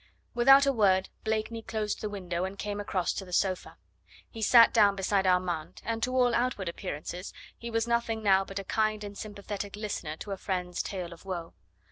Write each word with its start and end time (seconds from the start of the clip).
Without 0.33 0.65
a 0.65 0.73
word 0.73 1.09
Blakeney 1.23 1.61
closed 1.61 2.01
the 2.01 2.09
window 2.09 2.43
and 2.43 2.57
came 2.57 2.79
across 2.79 3.13
to 3.13 3.23
the 3.23 3.31
sofa; 3.31 3.77
he 4.27 4.41
sat 4.41 4.73
down 4.73 4.95
beside 4.95 5.27
Armand, 5.27 5.79
and 5.85 6.01
to 6.01 6.15
all 6.15 6.33
outward 6.33 6.67
appearances 6.67 7.33
he 7.55 7.69
was 7.69 7.87
nothing 7.87 8.23
now 8.23 8.43
but 8.43 8.57
a 8.57 8.63
kind 8.63 9.03
and 9.03 9.15
sympathetic 9.15 9.75
listener 9.75 10.17
to 10.17 10.31
a 10.31 10.37
friend's 10.37 10.81
tale 10.81 11.13
of 11.13 11.23
woe. 11.23 11.53